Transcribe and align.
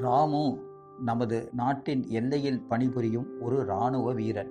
ராமு 0.00 0.58
நமது 1.04 1.48
நாட்டின் 1.52 2.08
எல்லையில் 2.08 2.62
பணிபுரியும் 2.62 3.28
ஒரு 3.40 3.64
இராணுவ 3.64 4.12
வீரன் 4.12 4.50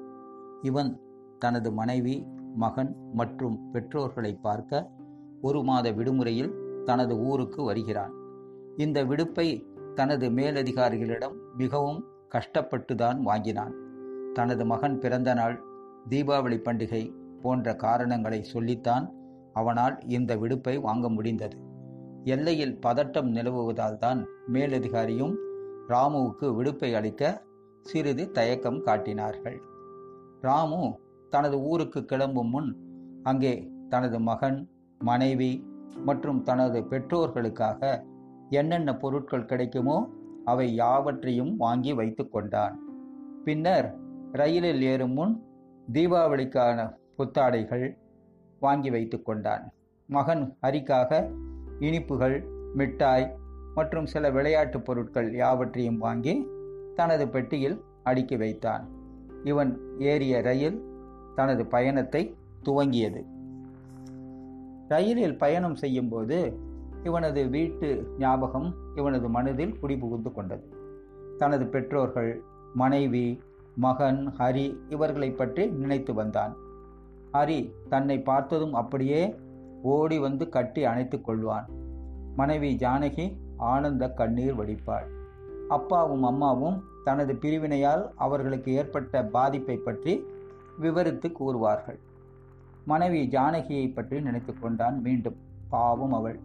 இவன் 0.61 1.01
தனது 1.39 1.71
மனைவி 1.71 2.27
மகன் 2.55 2.95
மற்றும் 3.13 3.71
பெற்றோர்களை 3.71 4.37
பார்க்க 4.41 4.91
ஒரு 5.41 5.63
மாத 5.63 5.91
விடுமுறையில் 5.91 6.53
தனது 6.83 7.17
ஊருக்கு 7.19 7.63
வருகிறான். 7.63 8.13
இந்த 8.77 9.03
விடுப்பை 9.03 9.67
தனது 9.95 10.29
மேலதிகாரிகளிடம் 10.29 11.35
மிகவும் 11.57 12.01
கஷ்டப்பட்டுதான் 12.31 13.19
வாங்கினான். 13.21 13.73
தனது 14.33 14.65
மகன் 14.65 14.99
பிறந்த 14.99 15.33
நாள் 15.33 15.63
தீபாவளி 16.09 16.59
பண்டிகை 16.63 17.13
போன்ற 17.41 17.75
காரணங்களை 17.75 18.43
சொல்லித்தான் 18.43 19.05
அவனால் 19.53 19.95
இந்த 20.07 20.35
விடுப்பை 20.35 20.77
வாங்க 20.77 21.09
முடிந்தது. 21.09 21.57
எல்லையில் 22.33 22.77
பதட்டம் 22.85 23.29
நிலவுவதால் 23.35 23.97
தான் 23.97 24.21
மேலதிகாரியும் 24.53 25.35
ராமுவுக்கு 25.91 26.47
விடுப்பை 26.57 26.89
அளிக்க 26.99 27.23
சிறிது 27.85 28.23
தயக்கம் 28.37 28.79
காட்டினார்கள். 28.81 29.57
ராமு 30.41 30.81
தனது 31.33 31.57
ஊருக்கு 31.71 32.01
கிளம்பும் 32.05 32.51
முன் 32.55 32.69
அங்கே 33.23 33.53
தனது 33.89 34.17
மகன் 34.29 34.59
மனைவி 35.01 35.51
மற்றும் 36.07 36.41
தனது 36.43 36.79
பெற்றோர்களுக்காக 36.91 37.81
என்னென்ன 38.49 38.89
பொருட்கள் 39.03 39.49
கிடைக்குமோ 39.51 39.97
அவை 40.45 40.67
யாவற்றையும் 40.75 41.53
வாங்கி 41.55 41.93
வைத்து 41.93 42.23
கொண்டான். 42.29 42.75
பின்னர் 43.45 43.87
ரயிலில் 44.31 44.83
ஏறும் 44.91 45.15
முன் 45.19 45.33
தீபாவளிக்கான 45.93 46.79
புத்தாடைகள் 47.17 47.87
வாங்கி 48.61 48.89
வைத்து 48.95 49.17
கொண்டான். 49.21 49.65
மகன் 50.09 50.43
ஹரிக்காக 50.63 51.11
இனிப்புகள் 51.79 52.43
மிட்டாய் 52.73 53.35
மற்றும் 53.75 54.05
சில 54.05 54.31
விளையாட்டுப் 54.31 54.85
பொருட்கள் 54.85 55.33
யாவற்றையும் 55.33 55.97
வாங்கி 55.97 56.47
தனது 56.95 57.27
பெட்டியில் 57.27 57.81
அடுக்கி 58.03 58.37
வைத்தான் 58.37 58.87
இவன் 59.43 59.79
ஏறிய 59.99 60.41
ரயில் 60.41 60.83
தனது 61.35 61.65
பயணத்தை 61.65 62.35
துவங்கியது. 62.65 63.25
ரயிலில் 64.87 65.37
பயணம் 65.37 65.75
செய்யும்போது 65.75 66.57
இவனது 67.03 67.49
வீட்டு 67.49 68.07
ஞாபகம் 68.17 68.75
இவனது 68.95 69.29
மனதில் 69.29 69.77
குடிபுகுந்து 69.83 70.31
கொண்டது. 70.31 70.73
தனது 71.37 71.65
பெற்றோர்கள் 71.65 72.41
மனைவி 72.73 73.41
மகன் 73.75 74.33
ஹரி 74.37 74.77
இவர்களை 74.89 75.31
பற்றி 75.31 75.67
நினைத்து 75.67 76.13
வந்தான். 76.13 76.55
ஹரி 77.33 77.71
தன்னை 77.89 78.21
பார்த்ததும் 78.21 78.73
அப்படியே 78.73 79.35
ஓடி 79.93 80.17
வந்து 80.19 80.45
கட்டி 80.49 80.81
அணைத்து 80.91 81.17
கொள்வான். 81.19 81.67
மனைவி 82.35 82.69
ஜானகி 82.75 83.25
ஆனந்த 83.71 84.03
கண்ணீர் 84.19 84.57
வடிப்பாள். 84.59 85.07
அப்பாவும் 85.75 86.23
அம்மாவும் 86.23 86.77
தனது 87.03 87.33
பிரிவினையால் 87.33 88.03
அவர்களுக்கு 88.15 88.69
ஏற்பட்ட 88.73 89.23
பாதிப்பை 89.35 89.77
பற்றி 89.77 90.13
விவரித்து 90.79 91.27
கூறுவார்கள். 91.39 91.99
மனைவி 92.85 93.21
ஜானகியை 93.27 93.85
பற்றி 93.93 94.17
நினைத்து 94.21 94.53
கொண்டான் 94.53 94.97
மீண்டும் 95.01 95.37
பாவம் 95.69 96.13
அவள். 96.13 96.39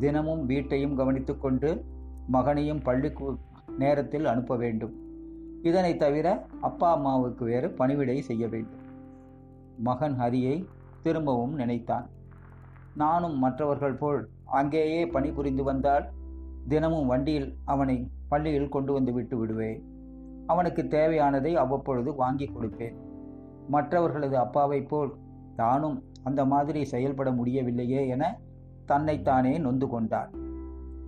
தினமும் 0.00 0.42
வீட்டையும் 0.46 0.96
கவனித்து 0.96 1.34
கொண்டு 1.38 1.70
மகனையும் 2.26 2.82
பள்ளிக்கு 2.82 3.28
நேரத்தில் 3.78 4.26
அனுப்ப 4.26 4.56
வேண்டும். 4.56 4.94
இதனை 5.62 5.92
தவிர 5.96 6.26
அப்பா 6.60 6.88
அம்மாவுக்கு 6.96 7.44
வேறு 7.44 7.68
பணிவிடை 7.70 8.18
செய்ய 8.28 8.44
வேண்டும். 8.48 8.84
மகன் 9.88 10.16
ஹரியை 10.20 10.56
திரும்பவும் 11.02 11.54
நினைத்தான். 11.54 12.06
நானும் 12.94 13.38
மற்றவர்கள் 13.38 13.94
போல் 13.94 14.28
அங்கேயே 14.44 15.06
பணிபுரிந்து 15.06 15.62
வந்தால் 15.62 16.04
தினமும் 16.68 17.06
வண்டியில் 17.06 17.56
அவனை 17.64 18.10
பள்ளியில் 18.28 18.68
கொண்டு 18.68 18.92
வந்து 18.92 19.12
விட்டு 19.12 19.36
விடுவேன். 19.36 19.84
அவனுக்கு 20.46 20.82
தேவையானதை 20.82 21.54
அவ்வப்பொழுது 21.54 22.14
வாங்கி 22.14 22.50
கொடுப்பேன். 22.50 22.94
மற்றவர்களது 23.68 24.38
அப்பாவைப் 24.38 24.88
போல் 24.88 25.14
தானும் 25.56 26.02
அந்த 26.22 26.44
மாதிரி 26.44 26.84
செயல்பட 26.84 27.30
முடியவில்லையே 27.30 28.08
என 28.08 28.38
தன்னைத்தானே 28.86 29.58
நொந்து 29.58 29.88
கொண்டான். 29.88 30.30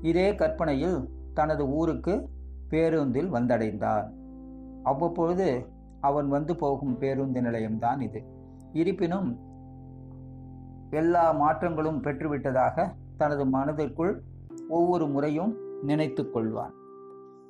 இதே 0.03 0.35
கற்பனையில் 0.35 1.09
தனது 1.35 1.69
ஊருக்கு 1.69 2.29
பேருந்தில் 2.69 3.33
வந்தடைந்தான். 3.33 4.11
அவ்வப்பொழுது 4.83 5.67
அவன் 6.01 6.29
வந்து 6.29 6.57
போகும் 6.57 6.99
பேருந்து 6.99 7.41
நிலையம்தான் 7.41 8.01
இது. 8.01 8.25
இருப்பினும் 8.73 9.39
எல்லா 10.93 11.33
மாற்றங்களும் 11.33 12.01
பெற்றுவிட்டதாக 12.03 12.93
தனது 13.17 13.47
மனதிற்குள் 13.47 14.21
ஒவ்வொரு 14.69 15.07
முறையும் 15.09 15.53
நினைத்து 15.83 16.23
கொள்வான். 16.23 16.75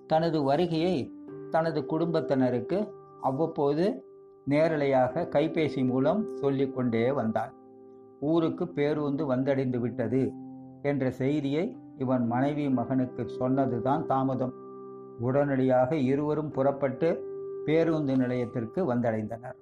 தனது 0.06 0.42
வருகையை 0.42 1.12
தனது 1.50 1.86
குடும்பத்தினருக்கு 1.86 2.78
அவ்வப்போது 3.20 4.04
நேரலையாக 4.50 5.24
கைபேசி 5.32 5.86
மூலம் 5.86 6.36
சொல்லிக்கொண்டே 6.36 7.12
வந்தான். 7.12 7.52
ஊருக்கு 8.20 8.68
பேருந்து 8.68 9.34
வந்தடைந்து 9.34 9.78
விட்டது 9.78 10.32
என்ற 10.82 11.10
செய்தியை 11.10 11.76
இவன் 11.98 12.26
மனைவி 12.26 12.70
மகனுக்கு 12.70 13.28
சொன்னதுதான் 13.28 14.06
தாமதம். 14.06 14.54
உடனடியாக 15.20 15.96
இருவரும் 15.96 16.50
புறப்பட்டு 16.50 17.10
பேருந்து 17.64 18.16
நிலையத்திற்கு 18.16 18.94
வந்தடைந்தனர். 18.94 19.58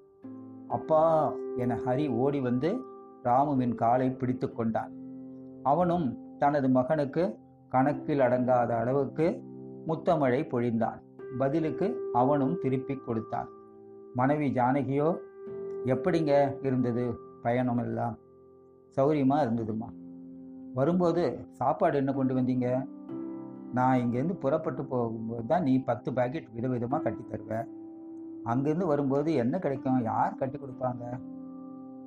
அப்பா 0.69 1.33
என 1.57 1.79
ஹரி 1.87 2.07
ஓடி 2.11 2.41
வந்து 2.41 2.71
ராமுவின் 3.25 3.75
காலை 3.75 4.10
பிடித்து 4.10 4.53
கொண்டான். 4.53 4.92
அவனும் 5.62 6.19
தனது 6.38 6.69
மகனுக்கு 6.69 7.38
கணக்கில் 7.69 8.19
அடங்காத 8.19 8.69
அளவுக்கு 8.69 9.42
முத்தமழை 9.86 10.47
பொழிந்தான். 10.47 11.00
பதிலுக்கு 11.38 12.10
அவனும் 12.12 12.58
திருப்பி 12.62 12.94
கொடுத்தான். 12.94 13.48
மனைவி 14.14 14.50
ஜானகியோ 14.50 15.19
எப்படிங்க 15.84 16.56
இருந்தது? 16.62 17.14
பயணமெல்லாம் 17.44 18.16
சௌரியமாக 18.97 19.44
சௌரியமா 19.44 19.44
இருந்ததுமா? 19.44 19.88
வரும்போது 20.75 21.47
சாப்பாடு 21.50 21.97
என்ன 21.97 22.12
கொண்டு 22.12 22.34
வந்தீங்க? 22.34 22.88
நான் 23.75 23.98
இங்கேருந்து 23.98 24.34
புறப்பட்டு 24.34 24.84
போகும்போது 24.84 25.47
தான் 25.47 25.62
நீ 25.62 25.78
பத்து 25.78 26.12
பாக்கெட் 26.12 26.47
விதவிதமாக 26.56 27.02
கட்டி 27.02 27.25
தருவ. 27.25 27.66
அங்கேருந்து 28.44 28.87
வரும்போது 28.87 29.34
என்ன 29.34 29.58
கிடைக்கும்? 29.58 30.02
யார் 30.02 30.34
கட்டி 30.34 30.58
கொடுப்பாங்க? 30.58 31.20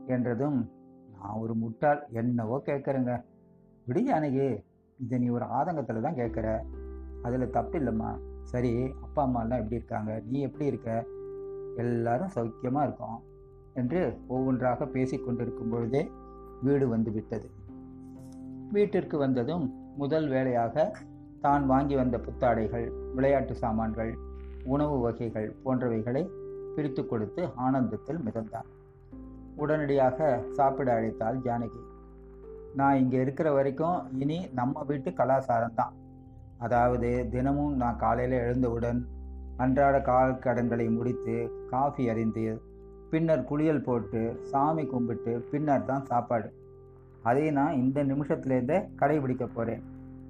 என்றதும் 0.07 0.69
நான் 1.23 1.39
ஒரு 1.39 1.53
முட்டாள் 1.55 2.05
என்னவோ 2.11 2.61
கேட்குறேங்க. 2.65 3.23
விடு 3.85 4.01
ஜானகி 4.01 4.63
இதை 4.99 5.19
நீ 5.19 5.27
ஒரு 5.27 5.45
ஆதங்கத்தில் 5.45 6.01
தான் 6.01 6.15
கேட்குற. 6.15 6.61
அதில் 7.21 7.49
தப்பு 7.49 7.79
இல்லைம்மா. 7.79 8.19
சரி 8.43 8.93
அப்பா 9.01 9.27
அம்மாலாம் 9.27 9.61
எப்படி 9.61 9.75
இருக்காங்க? 9.75 10.21
நீ 10.25 10.39
எப்படி 10.39 10.65
இருக்க? 10.65 11.05
எல்லாரும் 11.75 12.33
சௌக்கியமாக 12.35 12.83
இருக்கோம் 12.83 13.21
என்று 13.73 14.17
ஒவ்வொன்றாக 14.27 14.85
பேசி 14.85 15.17
கொண்டிருக்கும் 15.17 15.69
பொழுதே 15.69 16.11
வீடு 16.61 16.87
வந்து 16.87 17.11
விட்டது. 17.11 17.49
வீட்டிற்கு 18.71 19.17
வந்ததும் 19.17 19.95
முதல் 19.97 20.27
வேலையாக 20.27 20.95
தான் 21.41 21.65
வாங்கி 21.65 21.95
வந்த 21.95 22.17
புத்தாடைகள் 22.17 22.91
விளையாட்டு 23.13 23.55
சாமான்கள் 23.55 24.17
உணவு 24.63 24.99
வகைகள் 24.99 25.55
போன்றவைகளை 25.65 26.29
பிரித்து 26.75 27.05
கொடுத்து 27.05 27.47
ஆனந்தத்தில் 27.55 28.17
மிதந்தான். 28.17 28.69
உடனடியாக 29.61 30.39
சாப்பிட 30.57 30.89
அழைத்தாள் 30.97 31.41
ஜானகி. 31.45 31.81
நான் 32.79 32.99
இங்கே 33.01 33.17
இருக்கிற 33.21 33.47
வரைக்கும் 33.51 33.97
இனி 34.23 34.37
நம்ம 34.59 34.83
வீட்டு 34.89 35.09
கலாச்சாரம் 35.13 35.77
தான். 35.79 35.93
அதாவது 36.65 37.09
தினமும் 37.33 37.73
நான் 37.81 38.01
காலையில் 38.03 38.35
எழுந்தவுடன் 38.45 38.99
அன்றாட 39.63 39.95
கால் 40.01 40.39
கடன்களை 40.45 40.87
முடித்து 40.89 41.35
காஃபி 41.71 42.03
அறிந்து 42.09 42.45
பின்னர் 43.11 43.47
குளியல் 43.49 43.85
போட்டு 43.87 44.21
சாமி 44.51 44.85
கும்பிட்டு 44.85 45.33
பின்னர் 45.51 45.89
தான் 45.89 46.05
சாப்பாடு. 46.11 46.47
அதை 47.29 47.43
நான் 47.57 47.79
இந்த 47.81 47.99
நிமிஷத்துலேருந்தே 48.03 48.79
கடைபிடிக்க 49.01 49.45
போகிறேன் 49.47 49.83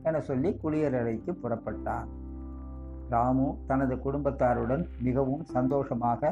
என 0.08 0.22
சொல்லி 0.30 0.50
குளியலறைக்கு 0.64 1.32
புறப்பட்டான் 1.44 2.08
ராமு 3.14 3.48
தனது 3.70 3.96
குடும்பத்தாருடன் 4.06 4.84
மிகவும் 5.08 5.44
சந்தோஷமாக 5.56 6.32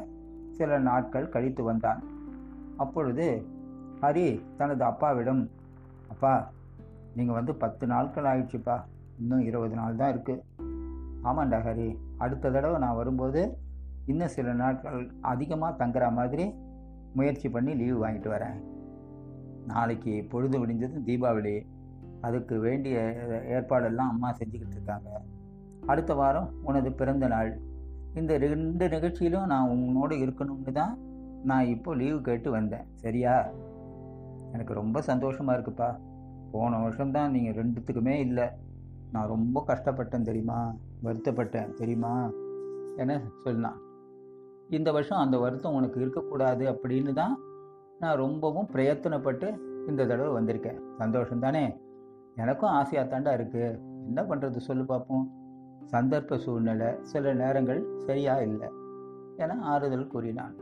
சில 0.58 0.80
நாட்கள் 0.90 1.32
கழித்து 1.36 1.64
வந்தான். 1.64 2.02
அப்பொழுது 2.84 3.28
ஹரி 4.02 4.28
தனது 4.58 4.84
அப்பாவிடம் 4.84 5.44
அப்பா 6.10 6.34
நீங்கள் 7.16 7.38
வந்து 7.38 7.54
பத்து 7.64 7.86
நாட்கள் 7.88 8.30
ஆயிடுச்சுப்பா. 8.32 8.76
இன்னும் 9.20 9.46
இருபது 9.50 9.76
நாள் 9.76 10.00
தான் 10.02 10.14
இருக்குது 10.14 10.44
ஆமாண்டா 11.24 11.58
ஹரி. 11.68 11.88
அடுத்த 12.18 12.52
தடவை 12.52 12.78
நான் 12.78 12.96
வரும்போது 12.96 13.42
இன்னும் 14.06 14.34
சில 14.36 14.54
நாட்கள் 14.54 15.00
அதிகமாக 15.22 15.74
தங்குற 15.82 16.06
மாதிரி 16.14 16.46
முயற்சி 17.14 17.50
பண்ணி 17.50 17.72
லீவு 17.74 17.98
வாங்கிட்டு 18.06 18.30
வரேன். 18.36 18.58
நாளைக்கு 19.68 20.14
பொழுது 20.30 20.56
விடிஞ்சதும் 20.62 21.08
தீபாவளி. 21.10 21.56
அதுக்கு 22.22 22.56
வேண்டிய 22.60 22.98
ஏற்பாடெல்லாம் 23.48 24.12
அம்மா 24.14 24.30
செஞ்சுக்கிட்டு 24.32 24.78
இருக்காங்க. 24.78 25.10
அடுத்த 25.86 26.14
வாரம் 26.14 26.50
உனது 26.64 26.90
பிறந்த 26.92 27.28
நாள். 27.28 27.52
இந்த 28.14 28.38
ரெண்டு 28.38 28.86
நிகழ்ச்சியிலும் 28.90 29.46
நான் 29.46 29.70
உன்னோடு 29.70 30.16
இருக்கணும்னு 30.16 30.72
தான் 30.80 30.94
நான் 31.44 31.66
இப்போ 31.66 31.96
லீவு 31.96 32.22
கேட்டு 32.22 32.52
வந்தேன். 32.52 32.88
சரியா? 32.96 33.52
எனக்கு 34.52 34.74
ரொம்ப 34.74 35.02
சந்தோஷமாக 35.02 35.60
இருக்குப்பா. 35.60 36.00
போன 36.52 36.80
வருஷம்தான் 36.80 37.32
நீங்கள் 37.32 37.66
ரெண்டுத்துக்குமே 37.66 38.20
இல்லை. 38.20 38.48
நான் 39.12 39.28
ரொம்ப 39.28 39.64
கஷ்டப்பட்டேன் 39.68 40.22
தெரியுமா? 40.22 40.76
வருத்தப்பட்டேன் 41.04 41.74
தெரியுமா? 41.74 42.32
என 42.96 43.22
சொன்னான் 43.44 43.80
இந்த 44.70 44.92
வருஷம் 44.92 45.18
அந்த 45.18 45.38
வருத்தம் 45.38 45.74
உனக்கு 45.74 46.00
இருக்கக்கூடாது 46.00 46.72
அப்படின்னு 46.72 47.14
தான் 47.14 47.40
நான் 48.00 48.16
ரொம்பவும் 48.16 48.68
பிரயத்தனப்பட்டு 48.74 49.60
இந்த 49.88 50.06
தடவை 50.06 50.44
வந்திருக்கேன். 50.44 50.80
சந்தோஷம் 50.98 51.40
தானே 51.40 51.82
எனக்கும் 52.36 52.70
ஆசையாக 52.70 53.20
தாண்டா 53.20 53.32
இருக்குது 53.38 53.80
என்ன 54.06 54.22
பண்ணுறது 54.22 54.58
சொல்லு 54.58 54.86
பார்ப்போம் 54.86 55.32
சந்தர்ப்ப 55.92 56.38
சூழ்நிலை 56.38 56.96
சில 57.02 57.34
நேரங்கள் 57.34 57.88
சரியாக 57.98 58.44
இல்லை. 58.44 58.70
என 59.38 59.56
ஆறுதல் 59.62 60.08
கூறினான். 60.08 60.56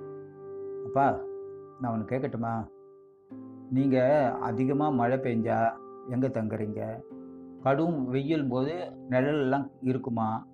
அப்பா 0.89 1.19
நான் 1.79 1.91
ஒன்று 1.93 2.17
கேட்கட்டுமா 2.17 2.67
நீங்கள் 3.69 4.31
அதிகமாக 4.31 4.91
மழை 4.91 5.17
பெஞ்சா 5.17 5.71
எங்கே 6.09 6.27
தங்குறீங்க? 6.27 7.03
கடும் 7.61 8.09
வெயில் 8.09 8.47
போது 8.47 8.91
நிழலெல்லாம் 9.09 9.71
இருக்குமா? 9.81 10.47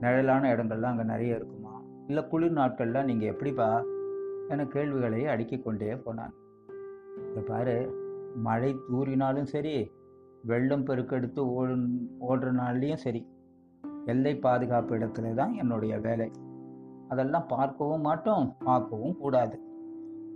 நிழலான 0.00 0.54
இடங்கள்லாம் 0.54 0.92
அங்கே 0.92 1.02
நிறைய 1.02 1.34
இருக்குமா? 1.34 1.82
இல்லை 2.06 2.28
குளிர் 2.28 2.52
நாட்கள்லாம் 2.52 3.04
நீங்கள் 3.04 3.28
எப்படிப்பா? 3.28 3.82
என 4.48 4.66
கேள்விகளை 4.66 5.26
அடுக்கிக் 5.26 5.64
கொண்டே 5.64 5.96
போனான். 5.96 6.32
இப்போ 7.16 7.40
பாரு 7.40 7.76
மழை 8.36 8.76
தூறினாலும் 8.92 9.50
சரி 9.54 9.90
வெள்ளம் 10.44 10.84
பெருக்கெடுத்து 10.84 11.38
ஓடு 11.38 11.76
ஓடுற 12.28 12.52
நாள்லேயும் 12.52 13.04
சரி 13.06 13.28
எல்லை 14.04 14.36
பாதுகாப்பு 14.36 14.96
இடத்துல 14.96 15.34
தான் 15.34 15.52
என்னுடைய 15.52 15.98
வேலை. 15.98 16.30
அதெல்லாம் 17.12 17.48
பார்க்கவும் 17.52 18.04
மாட்டோம் 18.08 18.46
பார்க்கவும் 18.66 19.18
கூடாது. 19.22 19.56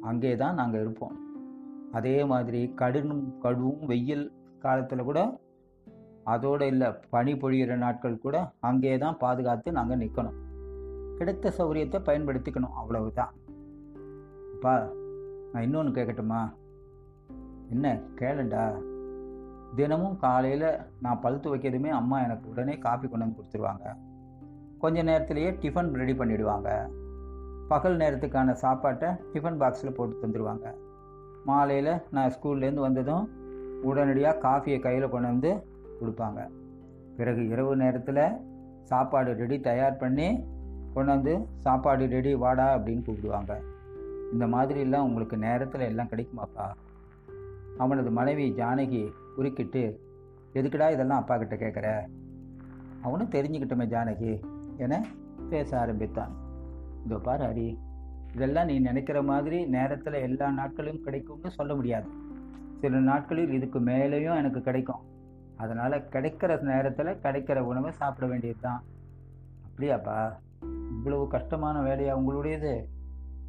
அங்கே 0.08 0.32
தான் 0.42 0.58
நாங்கள் 0.60 0.82
இருப்போம். 0.84 1.14
அதே 1.98 2.16
மாதிரி 2.30 2.60
கடும் 2.80 3.12
கடுவும் 3.44 3.84
வெயில் 3.90 4.24
காலத்தில் 4.64 5.08
கூட 5.08 5.20
அதோடு 6.32 6.66
இல்லை 6.72 6.88
பனி 7.14 7.32
பொழியிற 7.42 7.72
நாட்கள் 7.82 8.22
கூட 8.24 8.36
அங்கே 8.68 8.94
தான் 9.04 9.18
பாதுகாத்து 9.22 9.78
நாங்கள் 9.78 10.00
நிற்கணும் 10.02 10.38
கிடைத்த 11.18 11.52
சௌகரியத்தை 11.58 11.98
பயன்படுத்திக்கணும் 12.08 12.76
அவ்வளவுதான். 12.80 13.32
அப்பா 14.54 14.74
நான் 15.52 15.64
இன்னொன்று 15.66 15.96
கேட்கட்டுமா 15.98 16.40
என்ன 17.74 17.94
கேளுண்டா 18.20 18.64
தினமும் 19.78 20.18
காலையில் 20.24 20.68
நான் 21.04 21.22
பழுத்து 21.24 21.48
வைக்கிறதுமே 21.52 21.90
அம்மா 22.00 22.18
எனக்கு 22.26 22.46
உடனே 22.52 22.74
காஃபி 22.86 23.06
கொண்டு 23.06 23.24
வந்து 23.24 23.38
கொடுத்துருவாங்க. 23.38 23.86
கொஞ்ச 24.78 25.02
நேரத்திலேயே 25.02 25.50
டிஃபன் 25.50 25.92
ரெடி 25.92 26.12
பண்ணிவிடுவாங்க 26.12 26.88
பகல் 27.68 27.96
நேரத்துக்கான 27.96 28.52
சாப்பாட்டை 28.52 29.08
டிஃபன் 29.08 29.60
பாக்ஸில் 29.60 29.94
போட்டு 29.94 30.20
தந்துடுவாங்க. 30.22 30.74
மாலையில் 31.44 31.92
நான் 32.10 32.30
ஸ்கூல்லேருந்து 32.30 32.80
வந்ததும் 32.80 33.28
உடனடியாக 33.82 34.48
காஃபியை 34.48 34.78
கையில் 34.80 35.08
கொண்டு 35.08 35.26
வந்து 35.26 35.66
கொடுப்பாங்க. 36.00 36.48
பிறகு 37.16 37.48
இரவு 37.48 37.76
நேரத்தில் 37.76 38.22
சாப்பாடு 38.82 39.32
ரெடி 39.32 39.60
தயார் 39.60 39.96
பண்ணி 39.96 40.44
கொண்டு 40.94 41.12
வந்து 41.12 41.46
சாப்பாடு 41.58 42.06
ரெடி 42.06 42.34
வாடா 42.34 42.78
அப்படின்னு 42.78 43.04
கூப்பிடுவாங்க. 43.06 43.60
இந்த 44.32 44.46
மாதிரிலாம் 44.46 45.06
உங்களுக்கு 45.08 45.36
நேரத்தில் 45.36 45.80
எல்லாம் 45.80 46.08
கிடைக்குமாப்பா? 46.10 46.66
அவனது 47.78 48.10
மனைவி 48.10 48.52
ஜானகி 48.52 49.12
குறுக்கிட்டு 49.36 50.00
எதுக்குடா 50.54 50.92
இதெல்லாம் 50.92 51.18
அப்பா 51.18 51.38
கிட்ட 51.38 51.56
கேட்குற? 51.56 52.06
அவனும் 53.02 53.30
தெரிஞ்சுக்கிட்டோமே 53.30 53.86
ஜானகி. 53.94 54.32
என 54.76 55.04
பேச 55.50 55.80
ஆரம்பித்தான். 55.80 56.36
இதோ 57.04 57.18
பாரு 57.18 57.44
ஹரி 57.44 57.78
இதெல்லாம் 58.32 58.66
நீ 58.66 58.78
நினைக்கிற 58.78 59.22
மாதிரி 59.22 59.66
நேரத்தில் 59.66 60.12
எல்லா 60.12 60.50
நாட்களும் 60.50 61.00
கிடைக்கும்னு 61.00 61.50
சொல்ல 61.50 61.74
முடியாது. 61.74 62.08
சில 62.80 62.98
நாட்களில் 62.98 63.52
இதுக்கு 63.52 63.80
மேலேயும் 63.80 64.36
எனக்கு 64.36 64.60
கிடைக்கும். 64.60 65.02
அதனால் 65.56 66.04
கிடைக்கிற 66.10 66.62
நேரத்தில் 66.62 67.20
கிடைக்கிற 67.22 67.58
உணவை 67.58 67.92
சாப்பிட 67.92 68.26
வேண்டியது 68.26 68.58
தான் 68.60 68.82
அப்படியாப்பா 69.68 70.32
இவ்வளவு 70.90 71.28
கஷ்டமான 71.28 71.80
வேலையா 71.80 72.14
உங்களுடையது? 72.18 72.84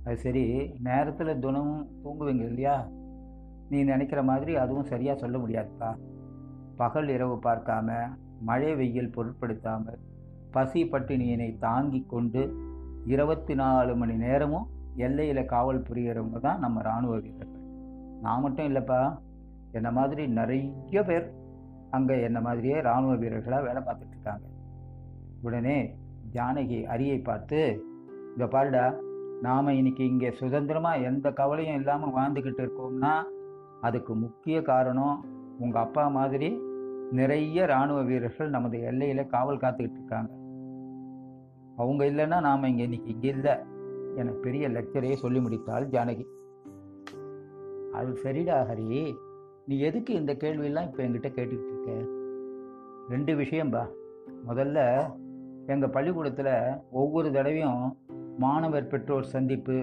அது 0.03 0.17
சரி 0.17 0.73
நேரத்தில் 0.79 1.39
தினமும் 1.39 1.89
தூங்குவீங்க 2.03 2.43
இல்லையா? 2.43 2.87
நீ 3.69 3.83
நினைக்கிற 3.83 4.23
மாதிரி 4.23 4.55
அதுவும் 4.55 4.83
சரியாக 4.83 5.19
சொல்ல 5.19 5.37
முடியாதுப்பா. 5.37 5.97
பகல் 6.75 7.07
இரவு 7.07 7.39
பார்க்காம 7.43 8.17
மழை 8.41 8.75
வெயில் 8.75 9.11
பொருட்படுத்தாமல் 9.11 9.99
பசி 10.55 10.81
பட்டினியினை 10.91 11.49
தாங்கி 11.65 12.01
கொண்டு 12.13 12.41
இருபத்தி 13.13 13.53
நாலு 13.53 13.91
மணி 13.95 14.15
நேரமும் 14.25 14.67
எல்லையில் 15.05 15.49
காவல் 15.53 15.85
புரிகிறவங்க 15.87 16.39
தான் 16.39 16.59
நம்ம 16.59 16.81
இராணுவ 16.85 17.15
வீரர்கள். 17.25 17.63
நான் 18.21 18.43
மட்டும் 18.43 18.67
இல்லைப்பா 18.69 19.01
என்னை 19.71 19.91
மாதிரி 19.97 20.23
நிறைய 20.39 21.03
பேர் 21.09 21.27
அங்கே 21.97 22.15
என்ன 22.27 22.39
மாதிரியே 22.41 22.77
இராணுவ 22.85 23.13
வீரர்களாக 23.23 23.65
வேலை 23.67 23.81
பார்த்துட்டு 23.81 24.15
இருக்காங்க. 24.15 24.45
உடனே 25.45 25.77
ஜானகி 26.35 26.79
அரியை 26.93 27.17
பார்த்து 27.29 27.59
இந்த 28.33 28.45
பாருடா 28.55 28.85
நாம் 29.45 29.77
இன்னைக்கு 29.79 30.03
இங்கே 30.11 30.29
சுதந்திரமாக 30.39 31.05
எந்த 31.09 31.27
கவலையும் 31.31 31.79
இல்லாமல் 31.79 32.15
வாழ்ந்துக்கிட்டு 32.17 32.61
இருக்கோம்னா 32.65 33.13
அதுக்கு 33.87 34.13
முக்கிய 34.15 34.57
காரணம் 34.71 35.17
உங்கள் 35.63 35.83
அப்பா 35.83 36.05
மாதிரி 36.17 36.49
நிறைய 37.19 37.65
இராணுவ 37.69 37.99
வீரர்கள் 38.09 38.53
நமது 38.55 38.77
எல்லையில் 38.89 39.31
காவல் 39.35 39.61
காத்துக்கிட்டு 39.63 39.99
இருக்காங்க. 39.99 40.31
அவங்க 41.77 42.05
இல்லைன்னா 42.05 42.41
நாம் 42.41 42.63
இங்கே 42.63 42.83
இன்னைக்கு 42.83 43.09
இங்கே 43.09 43.27
இல்லை. 43.27 43.55
என 44.15 44.31
பெரிய 44.31 44.69
லெக்சரையே 44.69 45.13
சொல்லி 45.13 45.39
முடித்தாள் 45.39 45.85
ஜானகி. 45.85 46.25
அது 47.93 48.11
சரிடா 48.23 48.67
ஹரி. 48.69 49.15
நீ 49.65 49.79
எதுக்கு 49.79 50.13
இந்த 50.13 50.33
கேள்வியெல்லாம் 50.33 50.83
இப்போ 50.83 51.03
என்கிட்ட 51.03 51.27
கேட்டுக்கிட்டு 51.27 51.73
இருக்க? 51.73 52.17
ரெண்டு 53.09 53.35
விஷயம்பா 53.35 53.83
முதல்ல 54.47 54.79
எங்கள் 55.67 55.89
பள்ளிக்கூடத்தில் 55.89 56.79
ஒவ்வொரு 56.91 57.31
தடவையும் 57.31 57.95
மாணவர் 58.37 58.87
பெற்றோர் 58.87 59.23
சந்திப்பு 59.23 59.77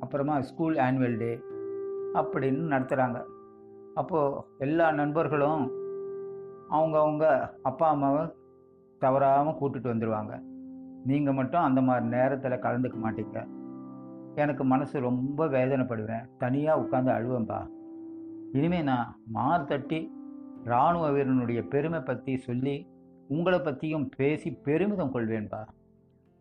அப்புறமா 0.00 0.40
ஸ்கூல் 0.40 0.76
ஆனுவல் 0.76 1.16
டே 1.16 1.38
அப்படின்னு 2.14 2.72
நடத்துகிறாங்க 2.72 3.18
அப்போது 3.94 4.42
எல்லா 4.58 4.92
நண்பர்களும் 4.92 5.64
அவங்கவுங்க 6.70 7.50
அப்பா 7.62 7.88
அம்மாவை 7.88 8.24
தவறாமல் 8.98 9.58
கூட்டுட்டு 9.60 9.92
வந்துடுவாங்க 9.92 10.32
நீங்கள் 11.08 11.36
மட்டும் 11.38 11.66
அந்த 11.68 11.80
மாதிரி 11.80 12.06
நேரத்தில் 12.16 12.62
கலந்துக்க 12.66 12.96
மாட்டீங்க. 13.04 13.38
எனக்கு 14.34 14.64
மனசு 14.64 14.96
ரொம்ப 15.00 15.46
வேதனைப்படுவேன். 15.46 16.26
தனியாக 16.38 16.82
உட்காந்து 16.82 17.10
அழுவேன்பா. 17.18 17.60
இனிமேல் 18.52 18.88
நான் 18.90 19.08
மார் 19.36 19.64
தட்டி 19.64 20.00
இராணுவ 20.64 21.06
வீரனுடைய 21.10 21.60
பெருமை 21.72 22.00
பற்றி 22.00 22.36
சொல்லி 22.36 22.76
உங்களை 23.28 23.58
பற்றியும் 23.60 24.06
பேசி 24.16 24.50
பெருமிதம் 24.66 25.14
கொள்வேன்பா. 25.14 25.62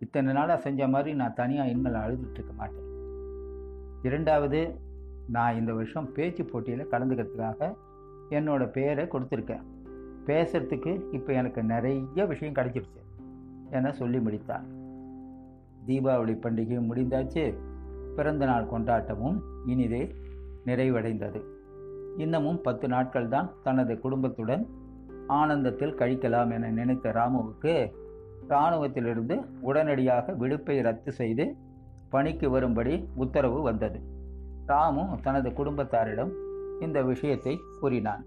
இத்தனை 0.02 0.34
நாளாக 0.34 0.60
செஞ்ச 0.62 0.88
மாதிரி 0.88 1.12
நான் 1.22 1.38
தனியாக 1.42 1.70
இனிமேல் 1.70 2.02
அழுதுட்டு 2.04 2.38
இருக்க 2.40 2.54
மாட்டேன். 2.54 2.88
இரண்டாவது 4.02 4.62
நான் 5.30 5.58
இந்த 5.60 5.72
வருஷம் 5.74 6.12
பேச்சு 6.12 6.44
போட்டியில் 6.46 6.92
கலந்துக்கிறதுக்காக 6.92 7.70
என்னோடய 8.30 8.74
பேரை 8.78 9.06
கொடுத்துருக்கேன். 9.06 9.66
பேசுறதுக்கு 10.26 10.92
இப்போ 11.12 11.34
எனக்கு 11.34 11.64
நிறைய 11.74 12.26
விஷயம் 12.34 12.58
கிடைச்சிருச்சு. 12.60 13.04
என 13.70 13.92
சொல்லி 13.92 14.20
முடித்தார். 14.20 14.66
தீபாவளி 15.88 16.36
பண்டிகை 16.36 16.80
முடிந்தாச்சு. 16.90 17.58
பிறந்த 18.16 18.46
நாள் 18.46 18.70
கொண்டாட்டமும் 18.72 19.42
இனிதே 19.66 20.16
நிறைவடைந்தது. 20.66 21.42
இன்னமும் 22.18 22.62
பத்து 22.62 22.88
நாட்கள் 22.88 23.28
தான் 23.28 23.52
தனது 23.64 24.00
குடும்பத்துடன் 24.00 24.68
ஆனந்தத்தில் 25.28 25.96
கழிக்கலாம் 25.96 26.52
என 26.52 26.70
நினைத்த 26.70 27.10
ராமுவுக்கு 27.10 27.92
இராணுவத்திலிருந்து 28.50 29.46
உடனடியாக 29.62 30.34
விடுப்பை 30.34 30.82
ரத்து 30.82 31.12
செய்து 31.12 31.56
பணிக்கு 32.10 32.50
வரும்படி 32.50 33.08
உத்தரவு 33.16 33.62
வந்தது. 33.62 34.00
ராமு 34.66 35.08
தனது 35.24 35.50
குடும்பத்தாரிடம் 35.50 36.32
இந்த 36.80 37.02
விஷயத்தை 37.02 37.60
கூறினான். 37.80 38.26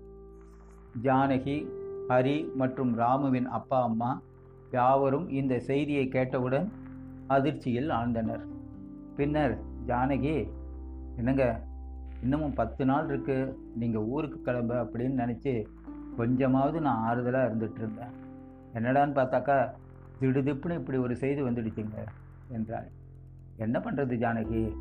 ஜானகி 1.02 1.68
ஹரி 2.08 2.54
மற்றும் 2.54 2.98
ராமுவின் 2.98 3.44
அப்பா 3.44 3.82
அம்மா 3.82 4.22
யாவரும் 4.72 5.28
இந்த 5.28 5.58
செய்தியை 5.58 6.08
கேட்டவுடன் 6.08 6.72
அதிர்ச்சியில் 7.26 7.88
ஆழ்ந்தனர். 7.88 8.44
பின்னர் 9.16 9.58
ஜானகி 9.86 10.48
என்னங்க? 11.16 11.60
இன்னமும் 12.22 12.52
பத்து 12.52 12.84
நாள் 12.84 13.08
இருக்கு. 13.08 13.58
நீங்கள் 13.74 14.02
ஊருக்கு 14.02 14.40
கிளம்ப 14.40 14.82
அப்படின்னு 14.82 15.20
நினச்சி 15.22 15.64
கொஞ்சமாவது 16.16 16.80
நான் 16.80 17.02
ஆறுதலாக 17.04 17.46
இருந்துட்டு 17.48 17.78
இருந்தேன் 17.78 18.18
என்னடான்னு 18.74 19.18
பார்த்தாக்கா 19.18 19.70
திடுதிப்புன்னு 20.20 20.74
இப்படி 20.74 20.98
ஒரு 20.98 21.16
செய்தி 21.16 21.42
வந்துடுச்சுங்க 21.42 21.98
என்றாள். 22.48 22.88
என்ன 23.56 23.78
பண்ணுறது 23.78 24.14
ஜானகி? 24.24 24.74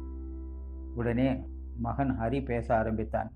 உடனே 0.95 1.43
மகன் 1.77 2.19
ஹரி 2.19 2.45
பேச 2.45 2.77
ஆரம்பித்தான். 2.77 3.31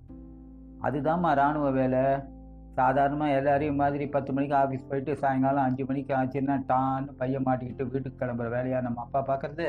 அதுதாம்மா 0.81 1.31
இராணுவ 1.31 1.72
வேலை. 1.72 2.33
சாதாரணமாக 2.74 3.32
எல்லாரையும் 3.32 3.75
மாதிரி 3.75 4.08
பத்து 4.08 4.34
மணிக்கு 4.34 4.56
ஆஃபீஸ் 4.56 4.89
போயிட்டு 4.89 5.18
சாயங்காலம் 5.18 5.63
அஞ்சு 5.63 5.86
மணிக்கு 5.86 6.13
ஆச்சுன்னா 6.15 6.56
டான்னு 6.68 7.12
பையன் 7.18 7.46
மாட்டிக்கிட்டு 7.46 7.88
வீட்டுக்கு 7.88 8.25
கிளம்புற 8.25 8.50
வேலையாக 8.50 8.82
நம்ம 8.82 9.01
அப்பா 9.01 9.25
பார்க்கறது 9.27 9.68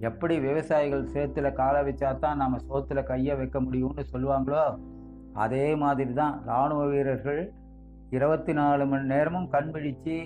எப்படி 0.00 0.40
விவசாயிகள் 0.40 1.10
சேத்துல 1.12 1.52
காலை 1.52 1.80
வச்சா 1.82 2.18
தான் 2.18 2.36
நம்ம 2.36 2.58
சோத்துல 2.68 3.02
கையை 3.02 3.36
வைக்க 3.36 3.60
முடியும்னு 3.60 4.04
சொல்லுவாங்களோ? 4.12 4.78
அதே 5.32 5.74
மாதிரி 5.74 6.12
தான் 6.12 6.42
இராணுவ 6.44 6.86
வீரர்கள் 6.86 7.52
இருபத்தி 8.10 8.52
நாலு 8.52 8.86
மணி 8.86 9.02
நேரமும் 9.02 9.48
கண் 9.48 9.70
விழித்து 9.70 10.16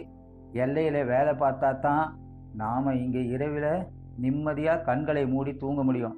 எல்லையில் 0.52 1.04
வேலை 1.04 1.32
பார்த்தா 1.32 1.78
தான் 1.78 2.18
நாம் 2.54 2.96
இங்கே 2.96 3.24
இரவில் 3.26 3.86
நிம்மதியாக 4.16 4.82
கண்களை 4.82 5.26
மூடி 5.26 5.54
தூங்க 5.56 5.82
முடியும். 5.82 6.16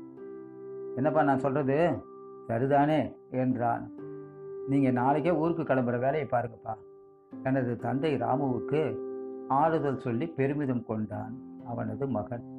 என்னப்பா 0.96 1.22
நான் 1.22 1.38
சொல்கிறது 1.38 1.78
சரிதானே? 2.48 3.00
என்றான். 3.30 3.84
நீங்கள் 4.68 4.92
நாளைக்கே 4.92 5.30
ஊருக்கு 5.30 5.62
கிளம்புற 5.62 5.98
வேலையை 5.98 6.28
பாருங்கப்பா. 6.30 6.75
எனது 7.42 7.76
தந்தை 7.76 8.14
ராமுவுக்கு 8.14 8.96
ஆறுதல் 9.48 10.00
சொல்லி 10.00 10.26
பெருமிதம் 10.26 10.87
கொண்டான் 10.87 11.34
அவனது 11.66 12.06
மகன். 12.06 12.57